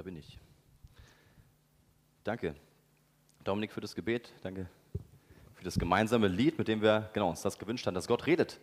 [0.00, 0.38] Da bin ich.
[2.24, 2.54] Danke,
[3.44, 4.32] Dominik, für das Gebet.
[4.40, 4.66] Danke
[5.52, 8.60] für das gemeinsame Lied, mit dem wir genau, uns das gewünscht haben, dass Gott redet.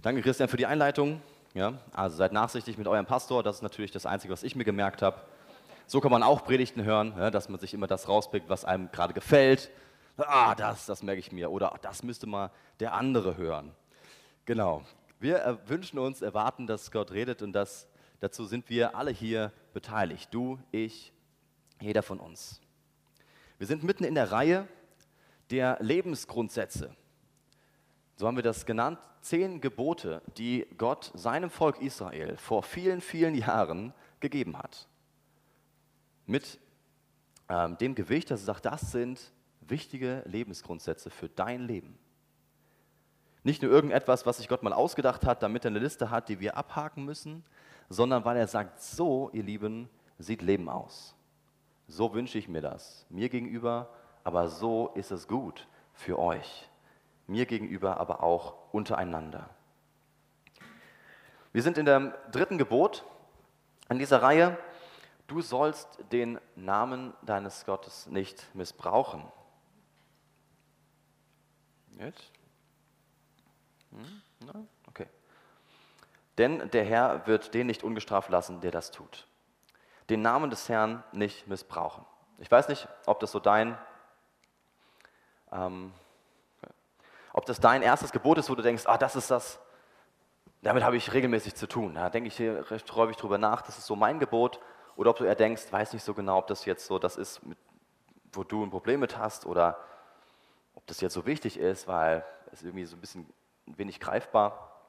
[0.00, 1.20] Danke, Christian, für die Einleitung.
[1.52, 3.42] Ja, also seid nachsichtig mit eurem Pastor.
[3.42, 5.20] Das ist natürlich das Einzige, was ich mir gemerkt habe.
[5.86, 8.90] So kann man auch Predigten hören, ja, dass man sich immer das rauspickt, was einem
[8.90, 9.70] gerade gefällt.
[10.16, 11.50] Ah, das, das merke ich mir.
[11.50, 13.72] Oder das müsste mal der andere hören.
[14.46, 14.82] Genau.
[15.20, 17.86] Wir wünschen uns, erwarten, dass Gott redet und das,
[18.20, 20.34] dazu sind wir alle hier beteiligt.
[20.34, 21.12] Du, ich,
[21.80, 22.60] jeder von uns.
[23.58, 24.66] Wir sind mitten in der Reihe
[25.52, 26.96] der Lebensgrundsätze.
[28.16, 28.98] So haben wir das genannt.
[29.20, 34.88] Zehn Gebote, die Gott seinem Volk Israel vor vielen, vielen Jahren gegeben hat.
[36.26, 36.58] Mit
[37.48, 41.96] ähm, dem Gewicht, dass er sagt, das sind wichtige Lebensgrundsätze für dein Leben.
[43.44, 46.40] Nicht nur irgendetwas, was sich Gott mal ausgedacht hat, damit er eine Liste hat, die
[46.40, 47.44] wir abhaken müssen,
[47.88, 51.14] sondern weil er sagt, so, ihr Lieben, sieht Leben aus.
[51.86, 53.88] So wünsche ich mir das, mir gegenüber,
[54.24, 56.68] aber so ist es gut für euch,
[57.26, 59.48] mir gegenüber, aber auch untereinander.
[61.52, 63.04] Wir sind in dem dritten Gebot
[63.88, 64.58] in dieser Reihe.
[65.26, 69.24] Du sollst den Namen deines Gottes nicht missbrauchen.
[71.98, 72.30] Jetzt?
[73.90, 74.22] Hm?
[74.48, 74.77] Okay.
[76.38, 79.26] Denn der Herr wird den nicht ungestraft lassen, der das tut.
[80.08, 82.04] Den Namen des Herrn nicht missbrauchen.
[82.38, 83.76] Ich weiß nicht, ob das so dein,
[85.52, 85.92] ähm,
[87.32, 89.58] ob das dein erstes Gebot ist, wo du denkst, ah, das ist das,
[90.62, 91.94] damit habe ich regelmäßig zu tun.
[91.94, 94.60] Da denke ich hier recht häufig drüber nach, das ist so mein Gebot.
[94.96, 97.44] Oder ob du eher denkst, weiß nicht so genau, ob das jetzt so das ist,
[97.44, 97.58] mit,
[98.32, 99.78] wo du ein Problem mit hast oder
[100.74, 103.32] ob das jetzt so wichtig ist, weil es irgendwie so ein bisschen
[103.66, 104.82] wenig greifbar.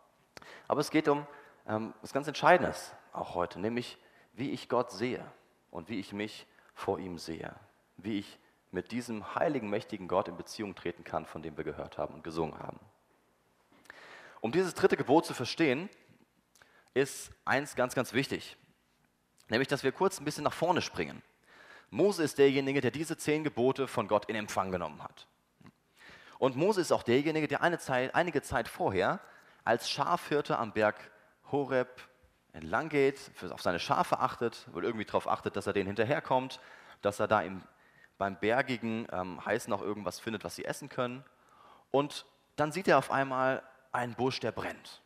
[0.67, 1.25] Aber es geht um
[1.69, 3.97] was ganz Entscheidendes auch heute, nämlich
[4.33, 5.23] wie ich Gott sehe
[5.69, 7.53] und wie ich mich vor ihm sehe,
[7.97, 8.39] wie ich
[8.71, 12.23] mit diesem heiligen, mächtigen Gott in Beziehung treten kann, von dem wir gehört haben und
[12.23, 12.79] gesungen haben.
[14.41, 15.89] Um dieses dritte Gebot zu verstehen,
[16.95, 18.57] ist eins ganz, ganz wichtig,
[19.49, 21.21] nämlich dass wir kurz ein bisschen nach vorne springen.
[21.91, 25.27] Mose ist derjenige, der diese zehn Gebote von Gott in Empfang genommen hat.
[26.39, 29.19] Und Mose ist auch derjenige, der eine Zeit, einige Zeit vorher
[29.65, 31.11] als Schafhirte am Berg
[31.51, 32.01] Horeb
[32.53, 36.59] entlang geht, auf seine Schafe achtet, wohl irgendwie darauf achtet, dass er denen hinterherkommt,
[37.01, 37.61] dass er da im,
[38.17, 41.23] beim bergigen ähm, Heißen auch irgendwas findet, was sie essen können.
[41.91, 45.01] Und dann sieht er auf einmal einen Busch, der brennt.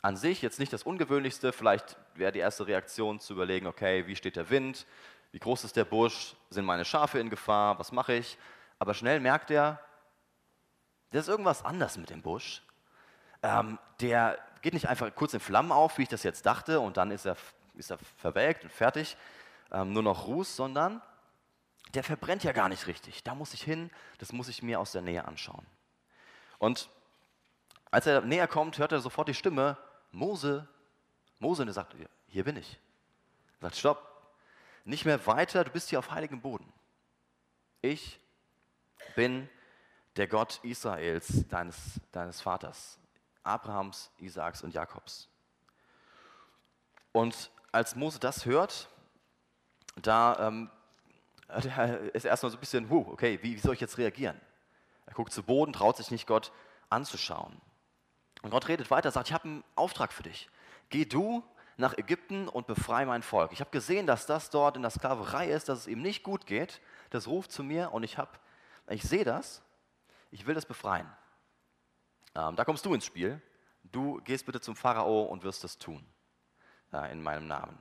[0.00, 4.16] An sich jetzt nicht das Ungewöhnlichste, vielleicht wäre die erste Reaktion zu überlegen, okay, wie
[4.16, 4.86] steht der Wind,
[5.30, 8.36] wie groß ist der Busch, sind meine Schafe in Gefahr, was mache ich?
[8.78, 9.80] Aber schnell merkt er,
[11.10, 12.62] da ist irgendwas anders mit dem Busch.
[13.42, 16.96] Ähm, der geht nicht einfach kurz in Flammen auf, wie ich das jetzt dachte, und
[16.96, 17.36] dann ist er,
[17.74, 19.16] ist er verwelkt und fertig,
[19.72, 21.02] ähm, nur noch Ruß, sondern
[21.94, 23.22] der verbrennt ja gar nicht richtig.
[23.22, 25.66] Da muss ich hin, das muss ich mir aus der Nähe anschauen.
[26.58, 26.88] Und
[27.90, 29.76] als er näher kommt, hört er sofort die Stimme,
[30.12, 30.68] Mose,
[31.38, 31.94] Mose, und er sagt,
[32.28, 32.78] hier bin ich.
[33.60, 34.12] Er sagt, stopp,
[34.84, 36.72] nicht mehr weiter, du bist hier auf heiligem Boden.
[37.82, 38.20] Ich
[39.16, 39.48] bin
[40.16, 42.98] der Gott Israels, deines, deines Vaters,
[43.44, 45.28] Abrahams, Isaaks und Jakobs.
[47.12, 48.88] Und als Mose das hört,
[49.96, 50.70] da ähm,
[52.12, 54.40] ist er erstmal so ein bisschen, huh, okay, wie, wie soll ich jetzt reagieren?
[55.06, 56.52] Er guckt zu Boden, traut sich nicht, Gott
[56.88, 57.60] anzuschauen.
[58.42, 60.48] Und Gott redet weiter, sagt, ich habe einen Auftrag für dich.
[60.88, 61.42] Geh du
[61.76, 63.52] nach Ägypten und befreie mein Volk.
[63.52, 66.46] Ich habe gesehen, dass das dort in der Sklaverei ist, dass es ihm nicht gut
[66.46, 66.80] geht.
[67.10, 68.16] Das ruft zu mir und ich
[68.88, 69.62] ich sehe das,
[70.30, 71.06] ich will das befreien.
[72.34, 73.40] Ähm, da kommst du ins Spiel.
[73.84, 76.04] Du gehst bitte zum Pharao und wirst das tun.
[76.92, 77.78] Ja, in meinem Namen.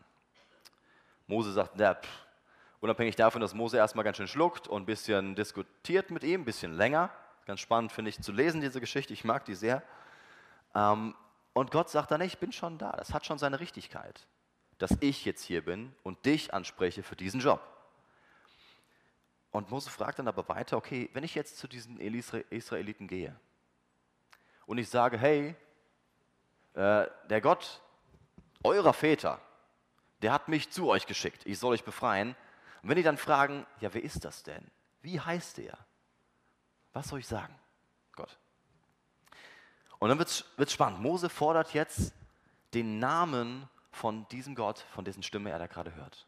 [1.28, 2.10] Mose sagt, ja, pff,
[2.80, 6.46] unabhängig davon, dass Mose erstmal ganz schön schluckt und ein bisschen diskutiert mit ihm, ein
[6.46, 7.10] bisschen länger.
[7.46, 9.14] Ganz spannend finde ich zu lesen, diese Geschichte.
[9.14, 9.84] Ich mag die sehr.
[10.76, 11.16] Ähm,
[11.54, 12.92] und Gott sagt dann, ich bin schon da.
[12.92, 14.28] Das hat schon seine Richtigkeit,
[14.78, 17.62] dass ich jetzt hier bin und dich anspreche für diesen Job.
[19.52, 23.38] Und Mose fragt dann aber weiter, okay, wenn ich jetzt zu diesen Israeliten gehe
[24.72, 25.54] und ich sage, hey,
[26.76, 27.82] äh, der Gott
[28.64, 29.42] eurer Väter,
[30.22, 32.38] der hat mich zu euch geschickt, ich soll euch befreien.
[32.82, 34.66] Und wenn die dann fragen, ja, wer ist das denn?
[35.02, 35.78] Wie heißt der?
[36.94, 37.54] Was soll ich sagen?
[38.16, 38.38] Gott.
[40.00, 41.02] Und dann wird es spannend.
[41.02, 42.14] Mose fordert jetzt
[42.74, 46.26] den Namen von diesem Gott, von dessen Stimme er da gerade hört.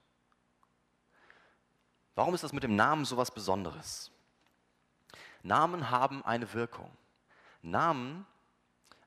[2.13, 4.11] Warum ist das mit dem Namen so was Besonderes?
[5.43, 6.91] Namen haben eine Wirkung.
[7.61, 8.25] Namen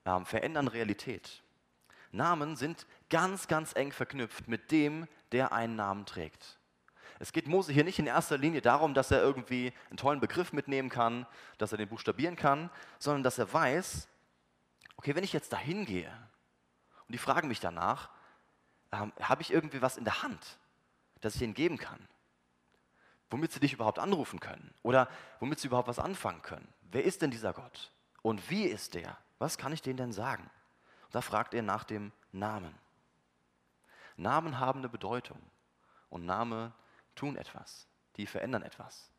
[0.06, 1.42] äh, verändern Realität.
[2.12, 6.58] Namen sind ganz, ganz eng verknüpft mit dem, der einen Namen trägt.
[7.18, 10.52] Es geht Mose hier nicht in erster Linie darum, dass er irgendwie einen tollen Begriff
[10.52, 11.26] mitnehmen kann,
[11.58, 14.08] dass er den buchstabieren kann, sondern dass er weiß,
[14.96, 16.10] okay, wenn ich jetzt dahin gehe
[17.06, 18.10] und die fragen mich danach,
[18.92, 20.58] ähm, habe ich irgendwie was in der Hand,
[21.20, 22.06] das ich ihnen geben kann?
[23.30, 25.08] Womit sie dich überhaupt anrufen können oder
[25.40, 26.68] womit sie überhaupt was anfangen können?
[26.82, 27.90] Wer ist denn dieser Gott?
[28.22, 29.18] Und wie ist der?
[29.38, 30.50] Was kann ich denen denn sagen?
[31.04, 32.74] Und da fragt er nach dem Namen.
[34.16, 35.38] Namen haben eine Bedeutung
[36.08, 36.72] und Name
[37.14, 37.86] tun etwas,
[38.16, 39.10] die verändern etwas.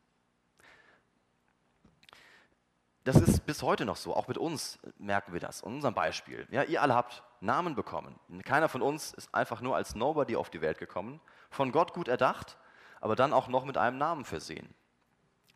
[3.04, 6.46] Das ist bis heute noch so, auch mit uns merken wir das, in unserem Beispiel.
[6.50, 8.18] Ja, ihr alle habt Namen bekommen.
[8.44, 12.08] Keiner von uns ist einfach nur als Nobody auf die Welt gekommen, von Gott gut
[12.08, 12.58] erdacht,
[13.00, 14.74] aber dann auch noch mit einem Namen versehen.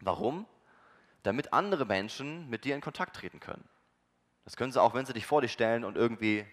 [0.01, 0.47] Warum?
[1.25, 3.69] Damit andere Menschen mit dir in Kontakt treten können.
[4.45, 6.47] Das können sie auch, wenn sie dich vor dich stellen und irgendwie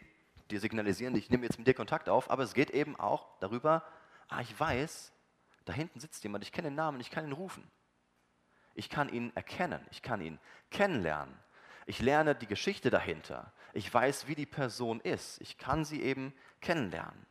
[0.52, 3.84] dir signalisieren, ich nehme jetzt mit dir Kontakt auf, aber es geht eben auch darüber,
[4.28, 5.12] ah, ich weiß,
[5.66, 7.70] da hinten sitzt jemand, ich kenne den Namen, ich kann ihn rufen.
[8.74, 10.40] Ich kann ihn erkennen, ich kann ihn
[10.72, 11.38] kennenlernen.
[11.86, 13.52] Ich lerne die Geschichte dahinter.
[13.74, 15.42] Ich weiß, wie die Person ist.
[15.42, 17.26] Ich kann sie eben kennenlernen.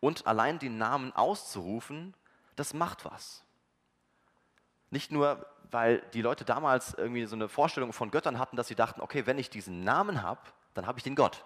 [0.00, 2.14] Und allein den Namen auszurufen,
[2.54, 3.45] das macht was.
[4.96, 8.74] Nicht nur, weil die Leute damals irgendwie so eine Vorstellung von Göttern hatten, dass sie
[8.74, 10.40] dachten, okay, wenn ich diesen Namen habe,
[10.72, 11.44] dann habe ich den Gott.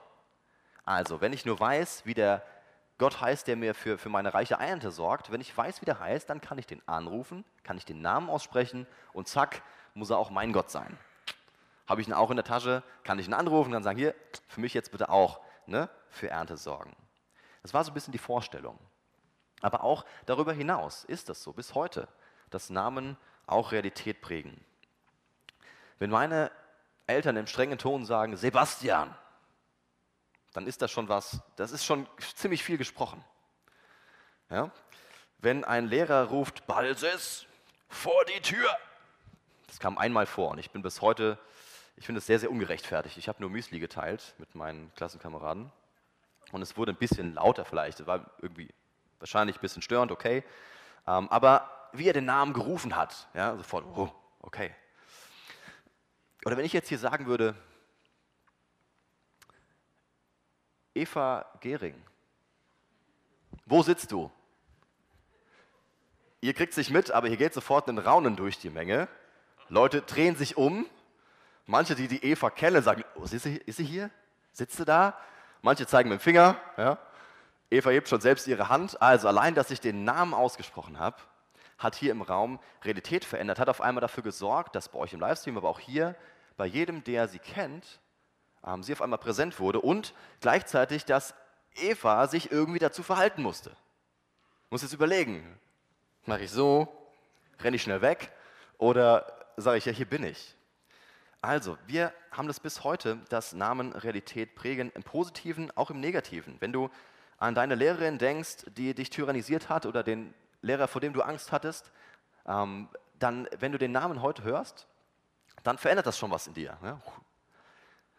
[0.84, 2.44] Also, wenn ich nur weiß, wie der
[2.98, 5.32] Gott heißt, der mir für, für meine reiche Ernte sorgt.
[5.32, 8.30] Wenn ich weiß, wie der heißt, dann kann ich den anrufen, kann ich den Namen
[8.30, 9.64] aussprechen und zack,
[9.94, 10.96] muss er auch mein Gott sein.
[11.88, 14.14] Habe ich ihn auch in der Tasche, kann ich ihn anrufen, dann sagen, hier,
[14.46, 16.94] für mich jetzt bitte auch ne, für Ernte sorgen.
[17.64, 18.78] Das war so ein bisschen die Vorstellung.
[19.60, 22.06] Aber auch darüber hinaus ist das so, bis heute,
[22.50, 23.16] dass Namen
[23.50, 24.64] auch Realität prägen.
[25.98, 26.50] Wenn meine
[27.06, 29.14] Eltern im strengen Ton sagen, Sebastian,
[30.52, 33.24] dann ist das schon was, das ist schon ziemlich viel gesprochen.
[34.48, 34.70] Ja?
[35.38, 37.46] Wenn ein Lehrer ruft, Balses,
[37.88, 38.68] vor die Tür,
[39.66, 41.38] das kam einmal vor und ich bin bis heute,
[41.96, 43.16] ich finde es sehr, sehr ungerechtfertigt.
[43.18, 45.70] Ich habe nur Müsli geteilt mit meinen Klassenkameraden
[46.52, 48.68] und es wurde ein bisschen lauter vielleicht, es war irgendwie
[49.18, 50.44] wahrscheinlich ein bisschen störend, okay.
[51.06, 54.10] Ähm, aber wie er den Namen gerufen hat, ja, sofort, oh,
[54.40, 54.74] okay.
[56.44, 57.54] Oder wenn ich jetzt hier sagen würde,
[60.94, 61.94] Eva Gehring.
[63.66, 64.30] Wo sitzt du?
[66.40, 69.08] Ihr kriegt es nicht mit, aber hier geht sofort ein Raunen durch die Menge.
[69.68, 70.86] Leute drehen sich um.
[71.66, 74.10] Manche, die die Eva kennen, sagen, oh, ist, sie, ist sie hier?
[74.52, 75.16] Sitzt sie da?
[75.62, 76.56] Manche zeigen mit dem Finger.
[76.76, 76.98] Ja.
[77.70, 79.00] Eva hebt schon selbst ihre Hand.
[79.00, 81.18] Also allein, dass ich den Namen ausgesprochen habe,
[81.80, 85.20] hat hier im Raum Realität verändert, hat auf einmal dafür gesorgt, dass bei euch im
[85.20, 86.14] Livestream, aber auch hier,
[86.56, 88.00] bei jedem, der sie kennt,
[88.64, 91.34] ähm, sie auf einmal präsent wurde und gleichzeitig, dass
[91.74, 93.74] Eva sich irgendwie dazu verhalten musste.
[94.68, 95.58] Muss jetzt überlegen,
[96.26, 96.86] mache ich so,
[97.60, 98.30] renne ich schnell weg
[98.76, 99.26] oder
[99.56, 100.54] sage ich, ja, hier bin ich.
[101.40, 106.56] Also, wir haben das bis heute, dass Namen Realität prägen, im Positiven, auch im Negativen.
[106.60, 106.90] Wenn du
[107.38, 111.52] an deine Lehrerin denkst, die dich tyrannisiert hat oder den Lehrer, vor dem du Angst
[111.52, 111.90] hattest,
[112.46, 114.86] ähm, dann, wenn du den Namen heute hörst,
[115.62, 116.78] dann verändert das schon was in dir.
[116.82, 117.00] Ne?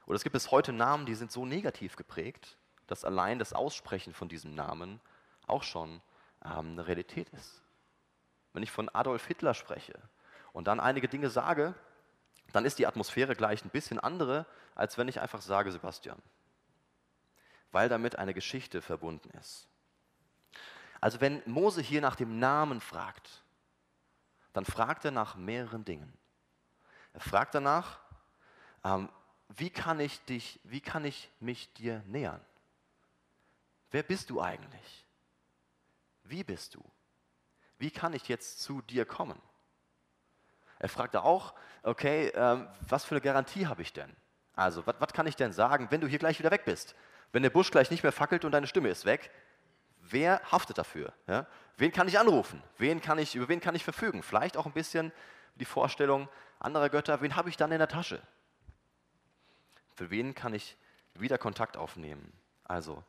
[0.05, 2.57] Oder es gibt bis heute Namen, die sind so negativ geprägt,
[2.87, 4.99] dass allein das Aussprechen von diesem Namen
[5.47, 6.01] auch schon
[6.43, 7.61] ähm, eine Realität ist.
[8.53, 9.93] Wenn ich von Adolf Hitler spreche
[10.53, 11.73] und dann einige Dinge sage,
[12.51, 14.45] dann ist die Atmosphäre gleich ein bisschen andere,
[14.75, 16.21] als wenn ich einfach sage Sebastian.
[17.71, 19.67] Weil damit eine Geschichte verbunden ist.
[21.01, 23.43] Also wenn Mose hier nach dem Namen fragt,
[24.53, 26.13] dann fragt er nach mehreren Dingen.
[27.13, 27.99] Er fragt danach,
[28.83, 29.09] ähm,
[29.49, 32.39] wie kann ich dich, wie kann ich mich dir nähern?
[33.89, 35.05] Wer bist du eigentlich?
[36.23, 36.83] Wie bist du?
[37.77, 39.41] Wie kann ich jetzt zu dir kommen?
[40.79, 41.53] Er fragte auch,
[41.83, 44.15] okay, äh, was für eine Garantie habe ich denn?
[44.53, 46.95] Also, was kann ich denn sagen, wenn du hier gleich wieder weg bist?
[47.31, 49.31] Wenn der Busch gleich nicht mehr fackelt und deine Stimme ist weg,
[50.11, 51.13] wer haftet dafür?
[51.27, 51.47] Ja?
[51.77, 52.61] Wen kann ich anrufen?
[52.77, 54.23] Wen kann ich, über wen kann ich verfügen?
[54.23, 55.11] Vielleicht auch ein bisschen
[55.55, 58.21] die Vorstellung anderer Götter, wen habe ich dann in der Tasche?
[59.95, 60.77] Für wen kann ich
[61.15, 62.31] wieder Kontakt aufnehmen?
[62.63, 63.03] Also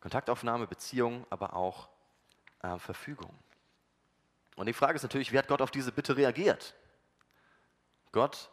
[0.00, 1.88] Kontaktaufnahme, Beziehung, aber auch
[2.62, 3.36] äh, Verfügung.
[4.56, 6.74] Und die Frage ist natürlich, wie hat Gott auf diese Bitte reagiert?
[8.12, 8.50] Gott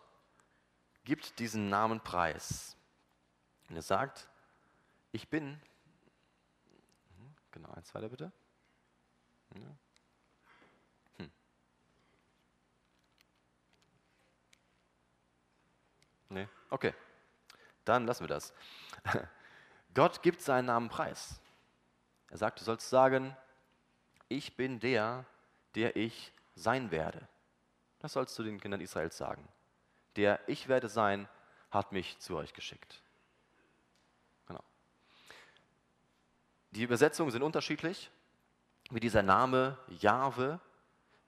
[1.05, 2.75] gibt diesen Namen preis.
[3.69, 4.27] Und er sagt,
[5.11, 5.59] ich bin,
[7.53, 8.31] genau, eins weiter bitte.
[9.53, 9.77] Hm.
[16.33, 16.93] Nee, okay.
[17.85, 18.53] Dann lassen wir das.
[19.93, 21.39] Gott gibt seinen Namen preis.
[22.29, 23.37] Er sagt, du sollst sagen,
[24.29, 25.25] ich bin der,
[25.75, 27.27] der ich sein werde.
[27.99, 29.47] Das sollst du den Kindern Israels sagen.
[30.15, 31.27] Der Ich werde sein,
[31.69, 33.02] hat mich zu euch geschickt.
[36.73, 38.09] Die Übersetzungen sind unterschiedlich,
[38.89, 40.59] wie dieser Name Jahwe,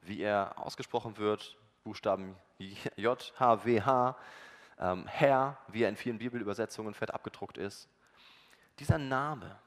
[0.02, 4.18] wie er ausgesprochen wird, Buchstaben J, H, W, H,
[4.80, 7.88] ähm, Herr, wie er in vielen Bibelübersetzungen fett abgedruckt ist.
[8.80, 9.60] Dieser Name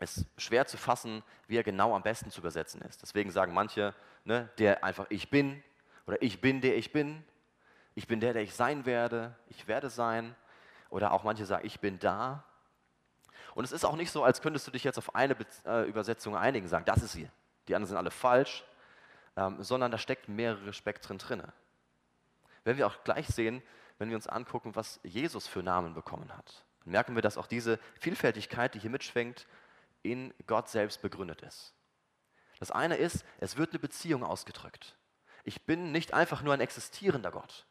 [0.00, 3.00] ist schwer zu fassen, wie er genau am besten zu übersetzen ist.
[3.00, 3.94] Deswegen sagen manche,
[4.24, 5.62] ne, der einfach ich bin
[6.04, 7.24] oder ich bin der ich bin,
[7.94, 10.34] ich bin der, der ich sein werde, ich werde sein.
[10.88, 12.42] Oder auch manche sagen, ich bin da.
[13.54, 15.88] Und es ist auch nicht so, als könntest du dich jetzt auf eine Be äh,
[15.88, 17.28] Übersetzung einigen, sagen, das ist sie.
[17.68, 18.64] Die anderen sind alle falsch,
[19.36, 21.42] ähm, sondern da steckt mehrere Spektren drin.
[22.64, 23.62] Wenn wir auch gleich sehen,
[23.98, 27.78] wenn wir uns angucken, was Jesus für Namen bekommen hat, merken wir, dass auch diese
[27.98, 29.46] Vielfältigkeit, die hier mitschwenkt,
[30.02, 31.74] in Gott selbst begründet ist.
[32.58, 34.96] Das eine ist, es wird eine Beziehung ausgedrückt.
[35.44, 37.66] Ich bin nicht einfach nur ein existierender Gott.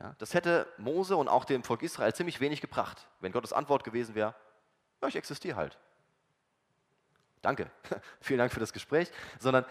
[0.00, 3.84] Ja, das hätte Mose und auch dem Volk Israel ziemlich wenig gebracht, wenn Gottes Antwort
[3.84, 4.34] gewesen wäre,
[5.04, 5.78] ja, ich existiere halt.
[7.42, 7.70] Danke,
[8.20, 9.66] vielen Dank für das Gespräch, sondern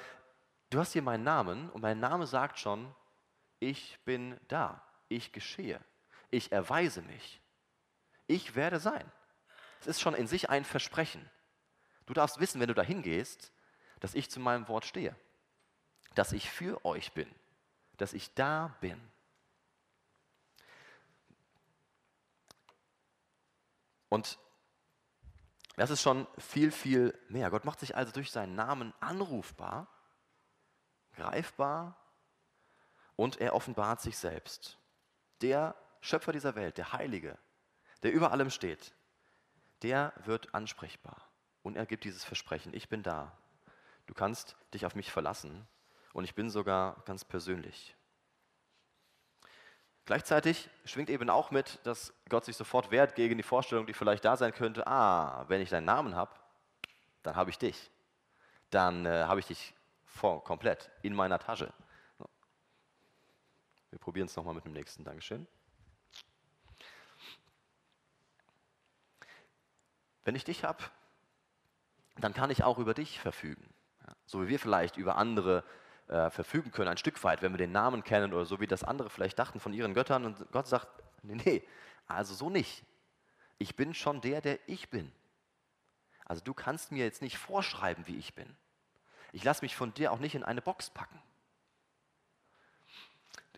[0.70, 2.94] du hast hier meinen Namen und mein Name sagt schon,
[3.60, 5.80] ich bin da, ich geschehe,
[6.30, 7.42] ich erweise mich,
[8.28, 9.12] ich werde sein.
[9.82, 11.30] Es ist schon in sich ein Versprechen.
[12.06, 13.52] Du darfst wissen, wenn du dahin gehst,
[14.00, 15.16] dass ich zu meinem Wort stehe,
[16.16, 17.30] dass ich für euch bin,
[17.98, 19.02] dass ich da bin.
[24.10, 24.38] Und
[25.76, 27.50] das ist schon viel, viel mehr.
[27.50, 29.88] Gott macht sich also durch seinen Namen anrufbar,
[31.14, 31.98] greifbar
[33.16, 34.78] und er offenbart sich selbst.
[35.42, 37.38] Der Schöpfer dieser Welt, der Heilige,
[38.04, 38.94] der über allem steht,
[39.82, 41.30] der wird ansprechbar
[41.64, 43.38] und er gibt dieses Versprechen, ich bin da.
[44.06, 45.68] Du kannst dich auf mich verlassen
[46.14, 47.96] und ich bin sogar ganz persönlich.
[50.06, 54.26] Gleichzeitig schwingt eben auch mit, dass Gott sich sofort wehrt gegen die Vorstellung, die vielleicht
[54.26, 56.32] da sein könnte, ah, wenn ich deinen Namen habe,
[57.24, 57.90] dann habe ich dich.
[58.70, 59.74] Dann äh, habe ich dich
[60.06, 61.72] vor, komplett in meiner Tasche.
[63.92, 65.04] Wir probieren es nochmal mit dem nächsten.
[65.04, 65.48] Dankeschön.
[70.26, 70.84] Wenn ich dich habe,
[72.18, 73.74] dann kann ich auch über dich verfügen.
[74.26, 75.64] So wie wir vielleicht über andere
[76.08, 78.84] äh, verfügen können, ein Stück weit, wenn wir den Namen kennen oder so wie das
[78.84, 80.26] andere vielleicht dachten von ihren Göttern.
[80.26, 80.88] Und Gott sagt,
[81.22, 81.64] nee, nee,
[82.08, 82.84] also so nicht.
[83.58, 85.12] Ich bin schon der, der ich bin.
[86.26, 88.56] Also du kannst mir jetzt nicht vorschreiben, wie ich bin.
[89.32, 91.22] Ich lasse mich von dir auch nicht in eine Box packen.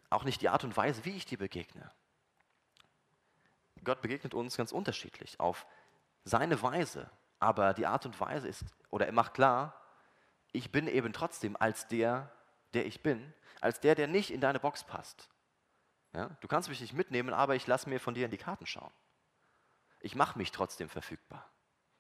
[0.10, 1.92] Auch nicht die Art und Weise, wie ich dir begegne.
[3.84, 5.66] Gott begegnet uns ganz unterschiedlich, auf
[6.24, 7.10] seine Weise.
[7.40, 9.80] Aber die Art und Weise ist, oder er macht klar,
[10.52, 12.32] ich bin eben trotzdem als der,
[12.76, 15.30] der ich bin, als der, der nicht in deine Box passt.
[16.14, 16.30] Ja?
[16.42, 18.92] Du kannst mich nicht mitnehmen, aber ich lasse mir von dir in die Karten schauen.
[20.00, 21.50] Ich mache mich trotzdem verfügbar.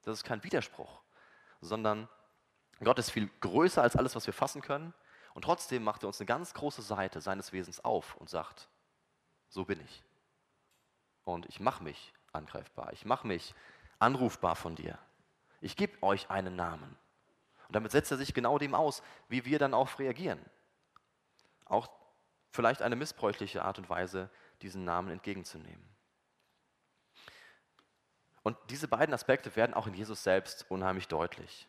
[0.04, 1.02] Das ist kein Widerspruch,
[1.62, 2.08] sondern
[2.84, 4.94] Gott ist viel größer als alles, was wir fassen können.
[5.34, 8.70] Und trotzdem macht er uns eine ganz große Seite seines Wesens auf und sagt,
[9.50, 10.04] so bin ich.
[11.24, 12.94] Und ich mache mich angreifbar.
[12.94, 13.56] Ich mache mich
[14.00, 15.00] anrufbar von dir.
[15.62, 16.96] Ich gebe euch einen Namen.
[17.68, 20.40] Und damit setzt er sich genau dem aus, wie wir dann auch reagieren.
[21.66, 21.90] Auch
[22.52, 24.30] vielleicht eine missbräuchliche Art und Weise,
[24.62, 25.84] diesen Namen entgegenzunehmen.
[28.44, 31.68] Und diese beiden Aspekte werden auch in Jesus selbst unheimlich deutlich.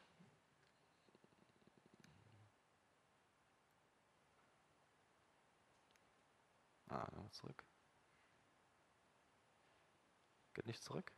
[6.89, 7.65] Ah, zurück.
[10.55, 11.13] Geht nicht zurück?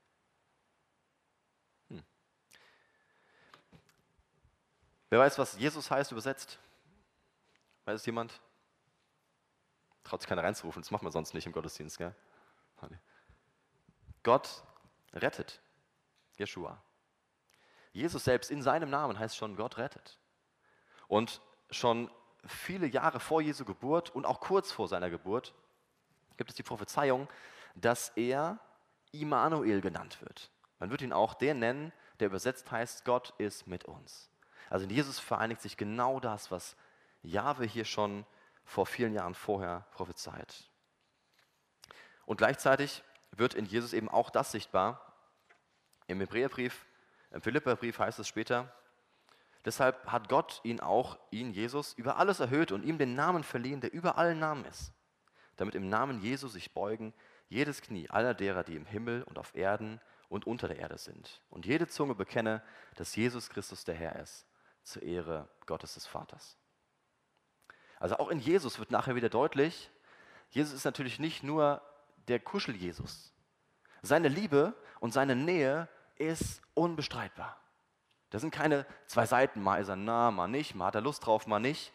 [5.11, 6.58] Wer weiß, was Jesus heißt übersetzt?
[7.85, 8.40] Weiß es jemand?
[10.09, 12.15] Traut sich keiner reinzurufen, das machen wir sonst nicht im Gottesdienst, gell?
[14.23, 14.65] Gott
[15.12, 15.61] rettet.
[16.38, 16.83] Jeshua.
[17.93, 20.19] Jesus selbst in seinem Namen heißt schon Gott rettet.
[21.09, 22.11] Und schon
[22.47, 25.55] viele Jahre vor Jesu Geburt und auch kurz vor seiner Geburt
[26.38, 27.29] gibt es die Prophezeiung,
[27.75, 28.59] dass er
[29.12, 30.50] Immanuel genannt wird.
[30.79, 34.31] Man wird ihn auch der nennen, der übersetzt heißt, Gott ist mit uns.
[34.71, 36.77] Also in Jesus vereinigt sich genau das, was
[37.23, 38.25] Jahwe hier schon
[38.69, 40.71] vor vielen Jahren vorher prophezeit.
[42.27, 45.15] Und gleichzeitig wird in Jesus eben auch das sichtbar.
[46.07, 46.85] Im Hebräerbrief,
[47.31, 48.71] im Philipperbrief heißt es später,
[49.65, 53.81] deshalb hat Gott ihn auch, ihn Jesus, über alles erhöht und ihm den Namen verliehen,
[53.81, 54.93] der über allen Namen ist,
[55.57, 57.15] damit im Namen Jesu sich beugen
[57.49, 59.99] jedes Knie aller derer, die im Himmel und auf Erden
[60.29, 61.41] und unter der Erde sind.
[61.49, 62.63] Und jede Zunge bekenne,
[62.97, 64.47] dass Jesus Christus der Herr ist,
[64.83, 66.59] zur Ehre Gottes des Vaters.
[68.00, 69.90] Also auch in Jesus wird nachher wieder deutlich,
[70.50, 71.83] Jesus ist natürlich nicht nur
[72.28, 73.33] der Kuschel-Jesus.
[74.02, 77.59] Seine Liebe und seine Nähe ist unbestreitbar.
[78.31, 81.26] Da sind keine zwei Seiten, mal ist er nah, mal nicht, mal hat er Lust
[81.26, 81.93] drauf, mal nicht.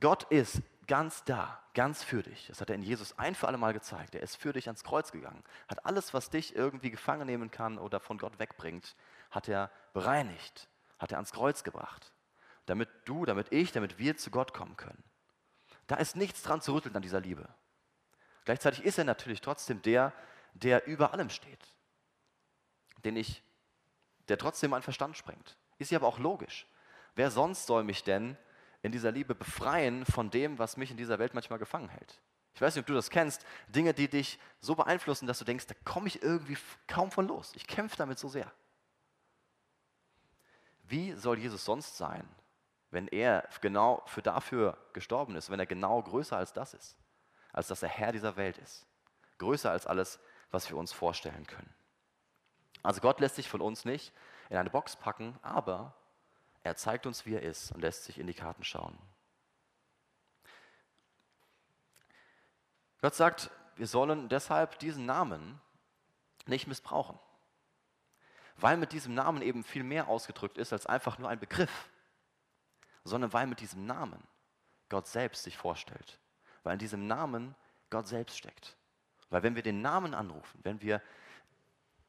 [0.00, 2.46] Gott ist ganz da, ganz für dich.
[2.48, 4.14] Das hat er in Jesus ein für alle Mal gezeigt.
[4.14, 7.78] Er ist für dich ans Kreuz gegangen, hat alles, was dich irgendwie gefangen nehmen kann
[7.78, 8.96] oder von Gott wegbringt,
[9.30, 10.68] hat er bereinigt,
[10.98, 12.12] hat er ans Kreuz gebracht,
[12.66, 15.02] damit du, damit ich, damit wir zu Gott kommen können.
[15.86, 17.48] Da ist nichts dran zu rütteln an dieser Liebe.
[18.44, 20.12] Gleichzeitig ist er natürlich trotzdem der,
[20.54, 21.74] der über allem steht,
[23.04, 23.42] den ich,
[24.28, 25.56] der trotzdem mein Verstand sprengt.
[25.78, 26.66] Ist ja aber auch logisch.
[27.14, 28.36] Wer sonst soll mich denn
[28.82, 32.20] in dieser Liebe befreien von dem, was mich in dieser Welt manchmal gefangen hält.
[32.54, 35.66] Ich weiß nicht, ob du das kennst, Dinge, die dich so beeinflussen, dass du denkst,
[35.66, 36.56] da komme ich irgendwie
[36.86, 37.52] kaum von los.
[37.56, 38.52] Ich kämpfe damit so sehr.
[40.84, 42.28] Wie soll Jesus sonst sein,
[42.94, 46.96] wenn er genau für dafür gestorben ist, wenn er genau größer als das ist,
[47.52, 48.86] als dass er Herr dieser Welt ist,
[49.38, 50.20] größer als alles,
[50.52, 51.74] was wir uns vorstellen können.
[52.84, 54.12] Also Gott lässt sich von uns nicht
[54.48, 55.92] in eine Box packen, aber
[56.62, 58.96] er zeigt uns, wie er ist und lässt sich in die Karten schauen.
[63.00, 65.60] Gott sagt, wir sollen deshalb diesen Namen
[66.46, 67.18] nicht missbrauchen,
[68.56, 71.88] weil mit diesem Namen eben viel mehr ausgedrückt ist als einfach nur ein Begriff,
[73.04, 74.22] sondern weil mit diesem Namen
[74.88, 76.18] Gott selbst sich vorstellt,
[76.62, 77.54] weil in diesem Namen
[77.90, 78.76] Gott selbst steckt.
[79.30, 81.02] Weil wenn wir den Namen anrufen, wenn wir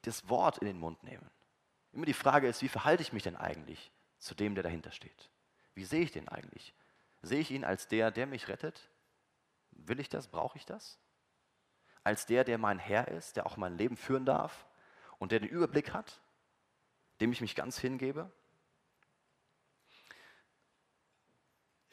[0.04, 1.30] das Wort in den Mund nehmen,
[1.92, 5.30] immer die Frage ist, wie verhalte ich mich denn eigentlich zu dem, der dahinter steht.
[5.74, 6.74] Wie sehe ich den eigentlich?
[7.22, 8.90] Sehe ich ihn als der, der mich rettet?
[9.72, 10.28] Will ich das?
[10.28, 11.00] Brauche ich das?
[12.04, 14.66] Als der, der mein Herr ist, der auch mein Leben führen darf
[15.18, 16.22] und der den Überblick hat,
[17.20, 18.32] dem ich mich ganz hingebe?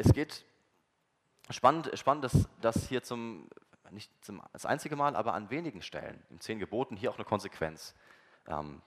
[0.05, 0.45] Es geht
[1.51, 3.49] spannend, spannend dass das hier zum,
[3.91, 7.25] nicht zum, das einzige Mal, aber an wenigen Stellen, im Zehn Geboten, hier auch eine
[7.25, 7.95] Konsequenz
[8.49, 8.83] ähm,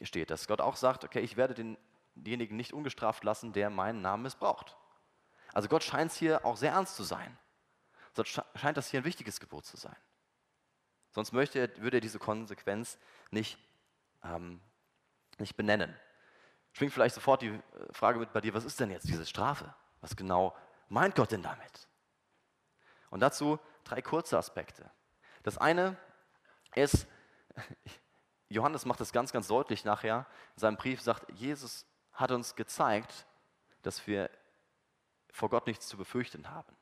[0.00, 1.76] steht, dass Gott auch sagt, okay, ich werde den
[2.14, 4.78] denjenigen nicht ungestraft lassen, der meinen Namen missbraucht.
[5.52, 7.36] Also Gott scheint es hier auch sehr ernst zu sein.
[8.14, 9.96] Sonst scheint das hier ein wichtiges Gebot zu sein.
[11.10, 12.98] Sonst möchte er, würde er diese Konsequenz
[13.30, 13.58] nicht,
[14.24, 14.62] ähm,
[15.38, 15.94] nicht benennen.
[16.72, 17.60] Schwingt vielleicht sofort die äh,
[17.92, 19.74] Frage mit bei dir, was ist denn jetzt diese Strafe?
[20.06, 20.54] Was genau
[20.88, 21.88] meint Gott denn damit?
[23.10, 24.88] Und dazu drei kurze Aspekte.
[25.42, 25.96] Das eine
[26.76, 27.08] ist,
[28.48, 33.26] Johannes macht das ganz, ganz deutlich nachher in seinem Brief, sagt, Jesus hat uns gezeigt,
[33.82, 34.30] dass wir
[35.32, 36.76] vor Gott nichts zu befürchten haben.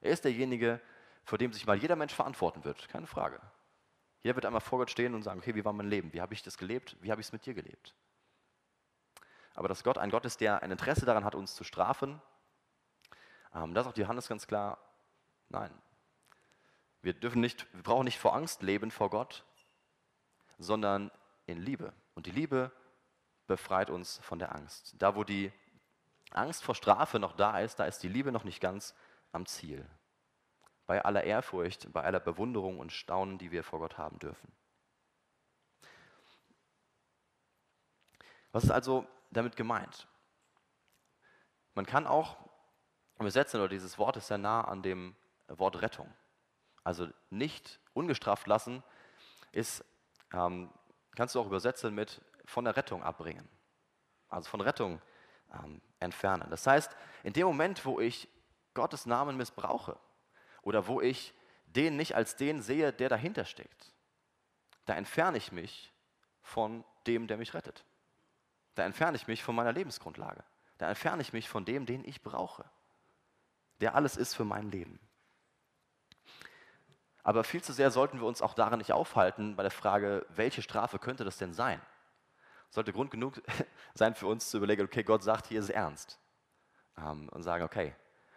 [0.00, 0.80] Er ist derjenige,
[1.22, 3.40] vor dem sich mal jeder Mensch verantworten wird, keine Frage.
[4.22, 6.12] Jeder wird einmal vor Gott stehen und sagen, okay, wie war mein Leben?
[6.12, 6.96] Wie habe ich das gelebt?
[7.00, 7.94] Wie habe ich es mit dir gelebt?
[9.54, 12.20] Aber dass Gott ein Gott ist, der ein Interesse daran hat, uns zu strafen,
[13.54, 14.78] ähm, da sagt Johannes ganz klar,
[15.48, 15.72] nein.
[17.02, 19.44] Wir, dürfen nicht, wir brauchen nicht vor Angst leben vor Gott,
[20.58, 21.10] sondern
[21.46, 21.92] in Liebe.
[22.14, 22.70] Und die Liebe
[23.46, 24.94] befreit uns von der Angst.
[24.98, 25.52] Da, wo die
[26.30, 28.94] Angst vor Strafe noch da ist, da ist die Liebe noch nicht ganz
[29.32, 29.88] am Ziel.
[30.86, 34.52] Bei aller Ehrfurcht, bei aller Bewunderung und Staunen, die wir vor Gott haben dürfen.
[38.52, 40.08] Was ist also damit gemeint?
[41.74, 42.36] Man kann auch
[43.24, 45.14] übersetzen, oder dieses Wort ist sehr nah an dem
[45.48, 46.12] Wort Rettung.
[46.84, 48.82] Also nicht ungestraft lassen
[49.52, 49.84] ist,
[50.32, 50.70] ähm,
[51.14, 53.48] kannst du auch übersetzen mit von der Rettung abbringen.
[54.28, 55.00] Also von Rettung
[55.52, 56.48] ähm, entfernen.
[56.50, 58.28] Das heißt, in dem Moment, wo ich
[58.74, 59.98] Gottes Namen missbrauche
[60.62, 61.34] oder wo ich
[61.66, 63.92] den nicht als den sehe, der dahinter steckt,
[64.86, 65.92] da entferne ich mich
[66.42, 67.84] von dem, der mich rettet.
[68.74, 70.42] Da entferne ich mich von meiner Lebensgrundlage.
[70.78, 72.64] Da entferne ich mich von dem, den ich brauche,
[73.80, 75.00] der alles ist für mein Leben.
[77.22, 80.62] Aber viel zu sehr sollten wir uns auch daran nicht aufhalten, bei der Frage, welche
[80.62, 81.80] Strafe könnte das denn sein?
[82.70, 83.42] sollte Grund genug
[83.94, 86.18] sein für uns zu überlegen, okay, Gott sagt, hier ist es ernst.
[86.96, 87.94] Ähm, und sagen, okay,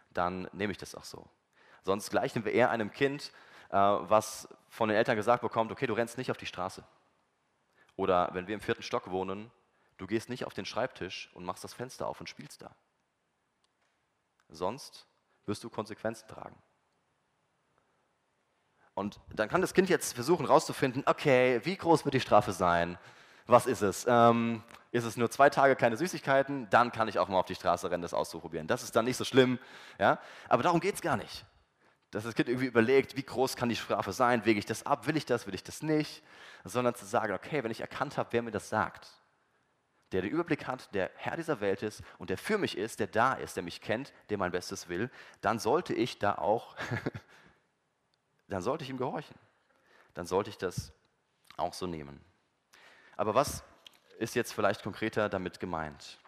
[0.10, 1.30] dann nehme ich das auch so.
[1.84, 3.32] Sonst gleichen wir eher einem Kind,
[3.70, 6.84] äh, was von den Eltern gesagt bekommt, okay, du rennst nicht auf die Straße.
[7.96, 9.52] Oder wenn wir im vierten Stock wohnen,
[9.98, 12.76] du gehst nicht auf den Schreibtisch und machst das Fenster auf und spielst da.
[14.50, 15.08] Sonst
[15.46, 16.62] wirst du Konsequenzen tragen.
[18.94, 22.98] Und dann kann das Kind jetzt versuchen herauszufinden, okay, wie groß wird die Strafe sein?
[23.48, 24.06] was ist es?
[24.08, 27.56] Ähm, ist es nur zwei Tage keine Süßigkeiten, dann kann ich auch mal auf die
[27.56, 28.68] Straße rennen, das auszuprobieren.
[28.68, 29.60] Das ist dann nicht so schlimm.
[30.00, 30.20] Ja?
[30.50, 31.46] Aber darum geht es gar nicht.
[32.12, 35.08] dass das Kind irgendwie überlegt, wie groß kann die Strafe sein, wege ich das ab,
[35.08, 36.22] will ich das, will ich das nicht,
[36.64, 39.10] sondern zu sagen, okay, wenn ich erkannt habe, wer mir das sagt,
[40.14, 43.08] der den Überblick hat, der Herr dieser Welt ist und der für mich ist, der
[43.08, 45.10] da ist, der mich kennt, der mein Bestes will,
[45.42, 46.76] dann sollte ich da auch,
[48.48, 49.36] dann sollte ich ihm gehorchen.
[50.14, 50.94] Dann sollte ich das
[51.58, 52.24] auch so nehmen.
[53.18, 53.64] Aber was
[54.20, 56.20] ist jetzt vielleicht konkreter damit gemeint?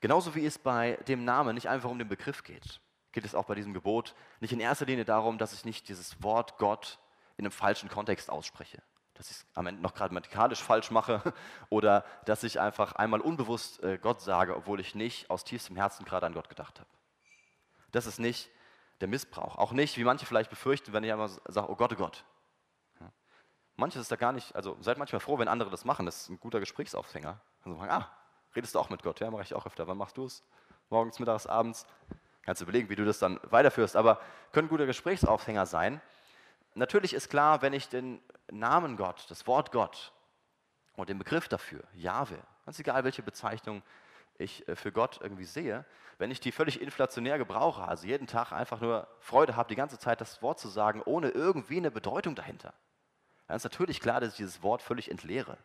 [0.00, 2.80] Genauso wie es bei dem Namen nicht einfach um den Begriff geht,
[3.12, 6.20] geht es auch bei diesem Gebot nicht in erster Linie darum, dass ich nicht dieses
[6.20, 6.98] Wort Gott
[7.36, 8.82] in einem falschen Kontext ausspreche
[9.14, 11.22] dass ich es am Ende noch grammatikalisch falsch mache
[11.70, 16.04] oder dass ich einfach einmal unbewusst äh, Gott sage, obwohl ich nicht aus tiefstem Herzen
[16.04, 16.90] gerade an Gott gedacht habe.
[17.92, 18.50] Das ist nicht
[19.00, 19.56] der Missbrauch.
[19.56, 22.24] Auch nicht, wie manche vielleicht befürchten, wenn ich einmal sage, oh Gott, oh Gott.
[23.76, 26.06] Manches ist da gar nicht, also seid manchmal froh, wenn andere das machen.
[26.06, 27.40] Das ist ein guter Gesprächsaufhänger.
[27.64, 28.08] Also sagen, ah,
[28.54, 29.18] redest du auch mit Gott?
[29.20, 29.88] Ja, mache ich auch öfter.
[29.88, 30.44] Wann machst du es?
[30.90, 31.86] Morgens, mittags, abends?
[32.42, 33.96] Kannst du überlegen, wie du das dann weiterführst.
[33.96, 34.20] Aber
[34.52, 36.00] können guter Gesprächsaufhänger sein.
[36.74, 40.12] Natürlich ist klar, wenn ich den Namen Gott, das Wort Gott
[40.96, 43.82] und den Begriff dafür, Jahwe, ganz egal welche Bezeichnung
[44.38, 45.84] ich äh, für Gott irgendwie sehe,
[46.18, 49.98] wenn ich die völlig inflationär gebrauche, also jeden Tag einfach nur Freude habe, die ganze
[49.98, 52.74] Zeit das Wort zu sagen, ohne irgendwie eine Bedeutung dahinter,
[53.46, 55.58] dann ist natürlich klar, dass ich dieses Wort völlig entleere.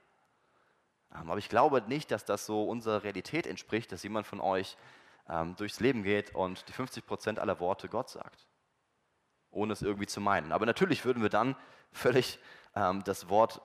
[1.13, 4.77] Ähm, aber ich glaube nicht, dass das so unserer Realität entspricht, dass jemand von euch
[5.27, 8.47] ähm, durchs Leben geht und die 50 Prozent aller Worte Gott sagt,
[9.51, 10.51] ohne es irgendwie zu meinen.
[10.51, 11.55] Aber natürlich würden wir dann
[11.91, 12.39] völlig
[12.75, 13.61] ähm, das Wort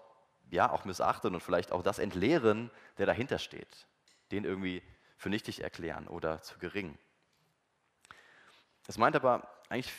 [0.50, 3.86] ja auch missachten und vielleicht auch das entleeren, der dahinter steht,
[4.30, 4.82] den irgendwie
[5.16, 6.98] für nichtig erklären oder zu gering.
[8.86, 9.92] Es meint aber eigentlich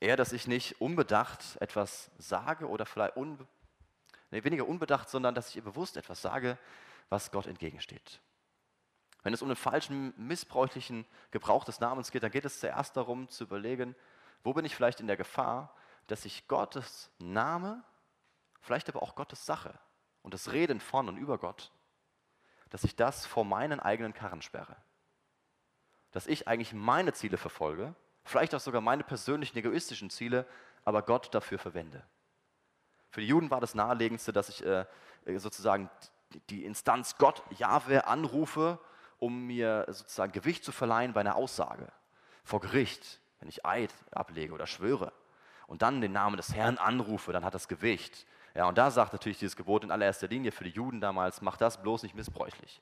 [0.00, 3.46] eher, dass ich nicht unbedacht etwas sage oder vielleicht unbe
[4.30, 6.58] nee, weniger unbedacht, sondern dass ich ihr bewusst etwas sage,
[7.08, 8.20] was Gott entgegensteht.
[9.22, 13.28] Wenn es um den falschen, missbräuchlichen Gebrauch des Namens geht, dann geht es zuerst darum
[13.28, 13.94] zu überlegen,
[14.42, 15.74] wo bin ich vielleicht in der Gefahr,
[16.06, 17.82] dass ich Gottes Name
[18.60, 19.78] vielleicht aber auch Gottes Sache
[20.22, 21.72] und das Reden von und über Gott,
[22.70, 24.76] dass ich das vor meinen eigenen Karren sperre.
[26.12, 30.46] Dass ich eigentlich meine Ziele verfolge, vielleicht auch sogar meine persönlichen egoistischen Ziele,
[30.84, 32.04] aber Gott dafür verwende.
[33.10, 34.86] Für die Juden war das naheliegendste, dass ich äh,
[35.36, 35.90] sozusagen
[36.48, 38.78] die Instanz Gott, Jahwe, anrufe,
[39.18, 41.92] um mir sozusagen Gewicht zu verleihen bei einer Aussage
[42.44, 45.12] vor Gericht, wenn ich Eid ablege oder schwöre
[45.66, 48.26] und dann den Namen des Herrn anrufe, dann hat das Gewicht.
[48.54, 51.56] Ja, und da sagt natürlich dieses Gebot in allererster Linie für die Juden damals, mach
[51.56, 52.80] das bloß nicht missbräuchlich.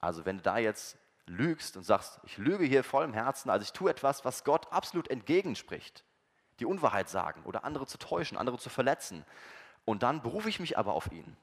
[0.00, 3.72] Also wenn du da jetzt lügst und sagst, ich lüge hier vollem Herzen, also ich
[3.72, 6.04] tue etwas, was Gott absolut entgegenspricht,
[6.60, 9.24] die Unwahrheit sagen oder andere zu täuschen, andere zu verletzen,
[9.84, 11.36] und dann berufe ich mich aber auf ihn.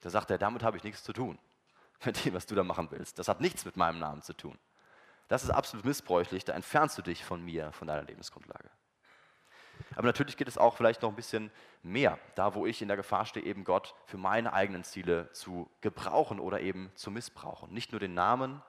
[0.00, 1.38] Da sagt er, damit habe ich nichts zu tun,
[2.04, 3.18] mit dem, was du da machen willst.
[3.18, 4.58] Das hat nichts mit meinem Namen zu tun.
[5.28, 8.70] Das ist absolut missbräuchlich, da entfernst du dich von mir, von deiner Lebensgrundlage.
[9.94, 11.50] Aber natürlich geht es auch vielleicht noch ein bisschen
[11.82, 15.70] mehr, da wo ich in der Gefahr stehe, eben Gott für meine eigenen Ziele zu
[15.80, 17.72] gebrauchen oder eben zu missbrauchen.
[17.72, 18.62] Nicht nur den Namen,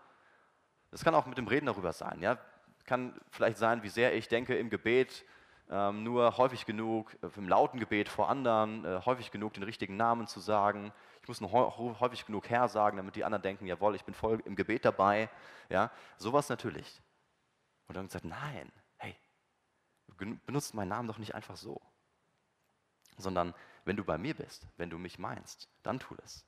[0.91, 2.21] das kann auch mit dem Reden darüber sein.
[2.21, 2.37] Ja?
[2.85, 5.25] Kann vielleicht sein, wie sehr ich denke im Gebet,
[5.69, 9.97] ähm, nur häufig genug äh, im lauten Gebet vor anderen, äh, häufig genug den richtigen
[9.97, 10.93] Namen zu sagen.
[11.21, 11.51] Ich muss nur
[11.99, 15.29] häufig genug Herr sagen, damit die anderen denken, jawohl, ich bin voll im Gebet dabei.
[15.69, 17.01] Ja, sowas natürlich.
[17.87, 18.71] Und dann gesagt, nein,
[20.45, 21.81] benutzt meinen Namen doch nicht einfach so,
[23.17, 23.53] sondern
[23.85, 26.45] wenn du bei mir bist, wenn du mich meinst, dann tu das.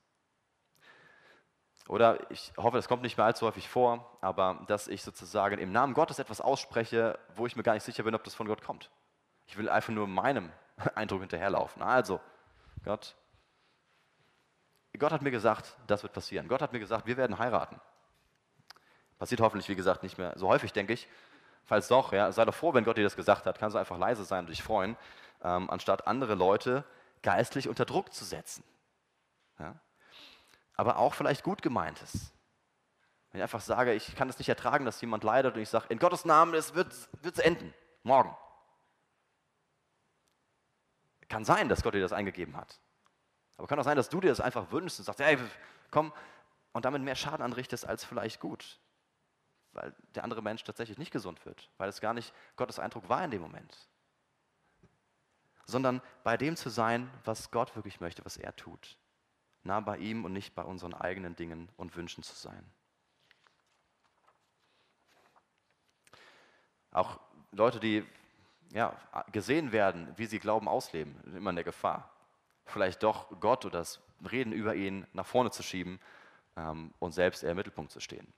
[1.87, 5.71] Oder ich hoffe, das kommt nicht mehr allzu häufig vor, aber dass ich sozusagen im
[5.71, 8.61] Namen Gottes etwas ausspreche, wo ich mir gar nicht sicher bin, ob das von Gott
[8.61, 8.91] kommt.
[9.49, 10.51] Ich will einfach nur meinem
[10.95, 11.81] Eindruck hinterherlaufen.
[11.81, 12.21] Also,
[12.83, 13.15] Gott,
[14.99, 16.47] Gott hat mir gesagt, das wird passieren.
[16.47, 17.81] Gott hat mir gesagt, wir werden heiraten.
[19.17, 21.07] Passiert hoffentlich, wie gesagt, nicht mehr so häufig, denke ich.
[21.65, 23.97] Falls doch, ja, sei doch froh, wenn Gott dir das gesagt hat, kannst du einfach
[23.97, 24.95] leise sein und dich freuen,
[25.43, 26.83] ähm, anstatt andere Leute
[27.23, 28.63] geistlich unter Druck zu setzen.
[29.57, 29.75] Ja?
[30.75, 32.33] Aber auch vielleicht gut gemeintes.
[33.31, 35.87] Wenn ich einfach sage, ich kann es nicht ertragen, dass jemand leidet und ich sage,
[35.89, 38.35] in Gottes Namen, es wird es enden, morgen.
[41.29, 42.79] Kann sein, dass Gott dir das eingegeben hat.
[43.57, 45.37] Aber kann auch sein, dass du dir das einfach wünschst und sagst, hey,
[45.91, 46.11] komm,
[46.73, 48.79] und damit mehr Schaden anrichtest als vielleicht gut
[49.73, 53.23] weil der andere Mensch tatsächlich nicht gesund wird, weil es gar nicht Gottes Eindruck war
[53.23, 53.87] in dem Moment.
[55.65, 58.97] Sondern bei dem zu sein, was Gott wirklich möchte, was er tut.
[59.63, 62.65] Nah bei ihm und nicht bei unseren eigenen Dingen und Wünschen zu sein.
[66.91, 67.19] Auch
[67.51, 68.03] Leute, die
[68.73, 68.95] ja,
[69.31, 72.09] gesehen werden, wie sie Glauben ausleben, immer in der Gefahr.
[72.65, 73.99] Vielleicht doch Gott oder das
[74.31, 75.99] Reden über ihn nach vorne zu schieben
[76.55, 78.31] ähm, und selbst eher im Mittelpunkt zu stehen.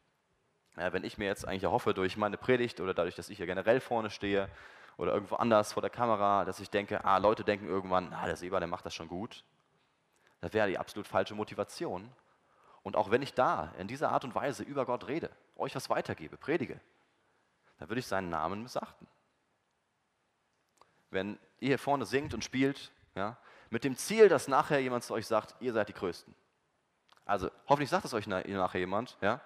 [0.78, 3.46] Ja, wenn ich mir jetzt eigentlich erhoffe, durch meine Predigt oder dadurch, dass ich hier
[3.46, 4.48] generell vorne stehe
[4.98, 8.38] oder irgendwo anders vor der Kamera, dass ich denke, ah, Leute denken irgendwann, ah, der
[8.38, 9.44] Seba, der macht das schon gut,
[10.40, 12.10] das wäre die absolut falsche Motivation.
[12.84, 15.90] Und auch wenn ich da in dieser Art und Weise über Gott rede, euch was
[15.90, 16.80] weitergebe, predige,
[17.78, 19.08] dann würde ich seinen Namen missachten.
[21.12, 23.38] Wenn ihr hier vorne singt und spielt, ja,
[23.70, 26.34] mit dem Ziel, dass nachher jemand zu euch sagt, ihr seid die Größten.
[27.26, 29.40] Also hoffentlich sagt es euch nachher jemand, ja,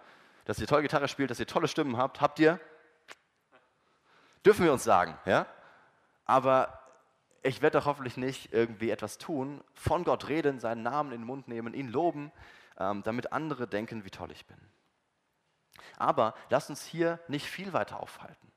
[0.45, 2.21] dass ihr toll Gitarre spielt, dass ihr tolle Stimmen habt.
[2.21, 2.59] Habt ihr?
[4.45, 5.45] Dürfen wir uns sagen, ja?
[6.25, 6.79] Aber
[7.43, 11.27] ich werde doch hoffentlich nicht irgendwie etwas tun, von Gott reden, seinen Namen in den
[11.27, 12.31] Mund nehmen, ihn loben,
[12.77, 14.57] ähm, damit andere denken, wie toll ich bin.
[15.97, 18.51] Aber lass uns hier nicht viel weiter aufhalten.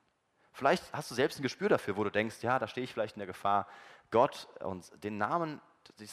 [0.59, 3.15] Vielleicht hast du selbst ein Gespür dafür, wo du denkst, ja, da stehe ich vielleicht
[3.15, 3.65] in der Gefahr,
[4.11, 5.61] Gott und den Namen,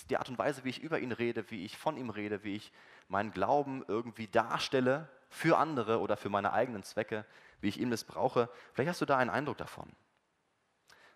[0.09, 2.55] die Art und Weise, wie ich über ihn rede, wie ich von ihm rede, wie
[2.55, 2.73] ich
[3.09, 7.27] meinen Glauben irgendwie darstelle für andere oder für meine eigenen Zwecke,
[7.61, 8.49] wie ich ihn missbrauche.
[8.73, 9.91] Vielleicht hast du da einen Eindruck davon.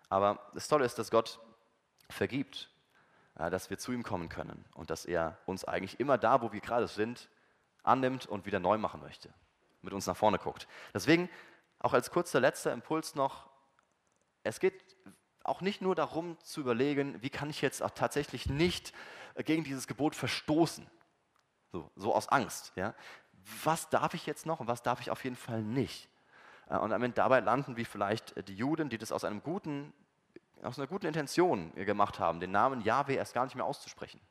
[0.09, 1.39] Aber das Tolle ist, dass Gott
[2.09, 2.69] vergibt,
[3.35, 6.59] dass wir zu ihm kommen können und dass er uns eigentlich immer da, wo wir
[6.59, 7.29] gerade sind,
[7.83, 9.33] annimmt und wieder neu machen möchte,
[9.81, 10.67] mit uns nach vorne guckt.
[10.93, 11.29] Deswegen
[11.81, 13.49] auch als kurzer letzter Impuls noch,
[14.43, 14.95] es geht
[15.43, 18.93] auch nicht nur darum zu überlegen, wie kann ich jetzt auch tatsächlich nicht
[19.37, 20.87] gegen dieses Gebot verstoßen,
[21.71, 22.73] so, so aus Angst.
[22.75, 22.93] Ja?
[23.63, 26.09] Was darf ich jetzt noch und was darf ich auf jeden Fall nicht?
[26.69, 29.93] Äh, und am Ende dabei landen wie vielleicht die Juden, die das aus, einem guten,
[30.61, 34.21] aus einer guten Intention gemacht haben, den Namen Yahweh erst gar nicht mehr auszusprechen.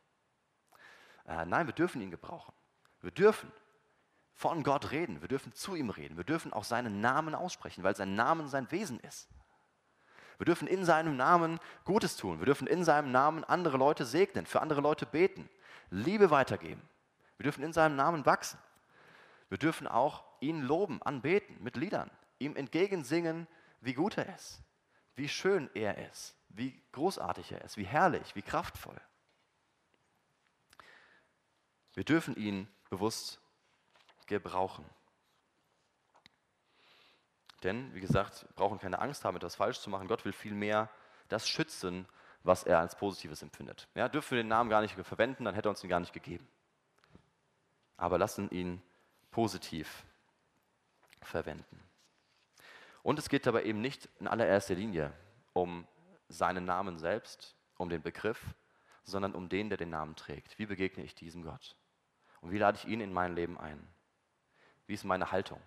[1.26, 2.54] Äh, nein, wir dürfen ihn gebrauchen.
[3.00, 3.50] Wir dürfen
[4.40, 7.94] von Gott reden, wir dürfen zu ihm reden, wir dürfen auch seinen Namen aussprechen, weil
[7.94, 9.28] sein Name sein Wesen ist.
[10.38, 14.46] Wir dürfen in seinem Namen Gutes tun, wir dürfen in seinem Namen andere Leute segnen,
[14.46, 15.50] für andere Leute beten,
[15.90, 16.80] Liebe weitergeben.
[17.36, 18.58] Wir dürfen in seinem Namen wachsen.
[19.50, 23.46] Wir dürfen auch ihn loben, anbeten mit Liedern, ihm entgegensingen,
[23.82, 24.62] wie gut er ist,
[25.16, 28.98] wie schön er ist, wie großartig er ist, wie herrlich, wie kraftvoll.
[31.92, 33.38] Wir dürfen ihn bewusst
[34.38, 34.84] gebrauchen.
[37.62, 40.08] Denn, wie gesagt, wir brauchen keine Angst haben, etwas falsch zu machen.
[40.08, 40.88] Gott will vielmehr
[41.28, 42.06] das schützen,
[42.42, 43.86] was er als Positives empfindet.
[43.94, 46.14] Ja, dürfen wir den Namen gar nicht verwenden, dann hätte er uns ihn gar nicht
[46.14, 46.48] gegeben
[48.00, 48.82] aber lassen ihn
[49.30, 50.04] positiv
[51.20, 51.80] verwenden.
[53.02, 55.12] Und es geht dabei eben nicht in allererster Linie
[55.52, 55.86] um
[56.28, 58.42] seinen Namen selbst, um den Begriff,
[59.04, 60.58] sondern um den, der den Namen trägt.
[60.58, 61.76] Wie begegne ich diesem Gott?
[62.40, 63.86] Und wie lade ich ihn in mein Leben ein?
[64.90, 65.60] Wie ist meine Haltung?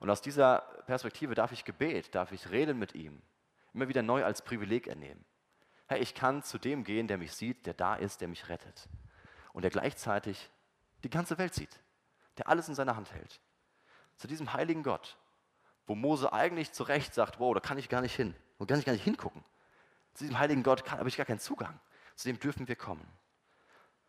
[0.00, 3.20] Und aus dieser Perspektive darf ich Gebet, darf ich reden mit ihm,
[3.74, 5.22] immer wieder neu als Privileg ernehmen.
[5.88, 8.88] Hey, ich kann zu dem gehen, der mich sieht, der da ist, der mich rettet.
[9.52, 10.48] Und der gleichzeitig
[11.04, 11.78] die ganze Welt sieht,
[12.38, 13.42] der alles in seiner Hand hält.
[14.16, 15.18] Zu diesem heiligen Gott,
[15.86, 18.78] wo Mose eigentlich zu Recht sagt, wow, da kann ich gar nicht hin, da kann
[18.78, 19.44] ich gar nicht hingucken.
[20.14, 21.78] Zu diesem heiligen Gott habe ich gar keinen Zugang.
[22.14, 23.06] Zu dem dürfen wir kommen.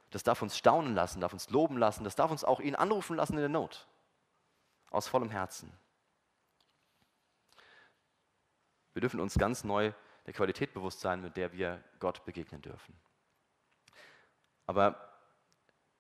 [0.10, 3.18] Das darf uns staunen lassen, darf uns loben lassen, das darf uns auch ihn anrufen
[3.18, 3.86] lassen in der Not.
[4.90, 5.72] Aus vollem Herzen.
[8.94, 9.94] Wir dürfen uns ganz neu
[10.26, 12.96] der Qualität bewusst sein, mit der wir Gott begegnen dürfen.
[14.66, 15.14] Aber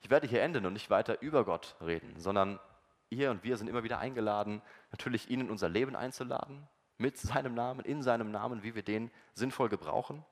[0.02, 2.60] ich werde hier enden und nicht weiter über Gott reden, sondern
[3.10, 7.54] ihr und wir sind immer wieder eingeladen, natürlich ihn in unser Leben einzuladen, mit seinem
[7.54, 10.26] Namen, in seinem Namen, wie wir den sinnvoll gebrauchen.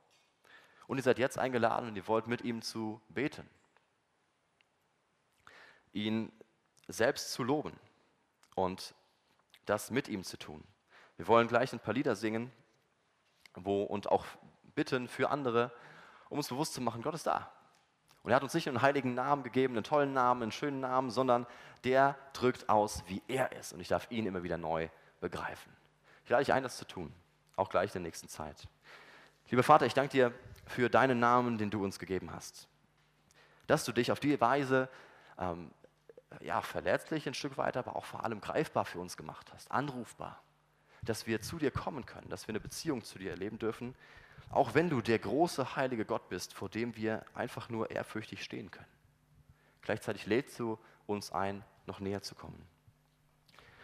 [0.88, 3.50] Und ihr seid jetzt eingeladen und ihr wollt mit ihm zu beten,
[5.94, 6.32] ihn
[6.88, 7.80] selbst zu loben
[8.56, 8.96] und
[9.65, 10.63] das mit ihm zu tun.
[11.18, 12.52] Wir wollen gleich ein paar Lieder singen
[13.54, 14.26] wo, und auch
[14.76, 15.72] bitten für andere,
[16.30, 17.52] um uns bewusst zu machen, Gott ist da.
[18.24, 21.12] Und er hat uns nicht einen heiligen Namen gegeben, einen tollen Namen, einen schönen Namen,
[21.12, 21.46] sondern
[21.84, 23.72] der drückt aus, wie er ist.
[23.72, 24.89] Und ich darf ihn immer wieder neu
[25.22, 25.72] begreifen.
[26.24, 27.13] Ich lade dich ein, das zu tun,
[27.56, 28.68] auch gleich in der nächsten Zeit.
[29.52, 30.34] Lieber Vater, ich danke dir
[30.65, 32.68] für deinen Namen, den du uns gegeben hast.
[33.68, 34.89] Dass du dich auf die Weise
[35.38, 35.70] ähm,
[36.41, 40.41] ja, verletzlich ein Stück weit, aber auch vor allem greifbar für uns gemacht hast, anrufbar.
[41.04, 43.95] Dass wir zu dir kommen können, dass wir eine Beziehung zu dir erleben dürfen,
[44.50, 48.71] auch wenn du der große, heilige Gott bist, vor dem wir einfach nur ehrfürchtig stehen
[48.71, 48.88] können.
[49.82, 52.65] Gleichzeitig lädst du uns ein, noch näher zu kommen.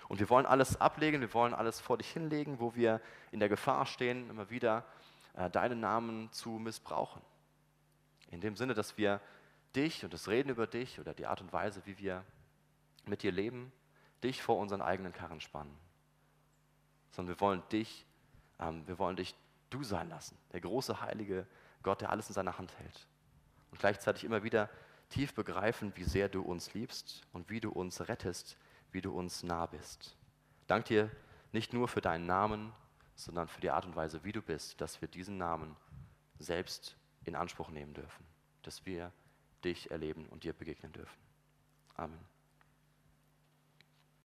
[0.08, 3.00] Und wir wollen alles ablegen, wir wollen alles vor dich hinlegen, wo wir
[3.32, 4.84] in der Gefahr stehen, immer wieder
[5.36, 7.22] äh, deinen Namen zu missbrauchen.
[8.30, 9.22] In dem Sinne, dass wir
[9.76, 12.26] dich und das Reden über dich oder die Art und Weise, wie wir
[13.06, 13.72] mit dir leben,
[14.24, 15.76] dich vor unseren eigenen Karren spannen.
[17.12, 18.06] Sondern wir wollen dich,
[18.60, 19.36] ähm, wir wollen dich
[19.70, 20.38] du sein lassen.
[20.54, 21.48] Der große, heilige
[21.84, 23.08] Gott, der alles in seiner Hand hält.
[23.72, 24.70] Und gleichzeitig immer wieder
[25.10, 28.58] tief begreifen, wie sehr du uns liebst und wie du uns rettest,
[28.92, 30.18] wie du uns nah bist.
[30.68, 31.12] danke dir
[31.52, 32.72] nicht nur für deinen Namen,
[33.16, 35.76] sondern für die Art und Weise, wie du bist, dass wir diesen Namen
[36.40, 38.26] selbst in Anspruch nehmen dürfen,
[38.64, 39.12] dass wir
[39.64, 41.20] dich erleben und dir begegnen dürfen.
[41.96, 42.20] Amen.